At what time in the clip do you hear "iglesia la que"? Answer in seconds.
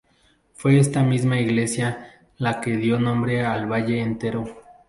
1.39-2.75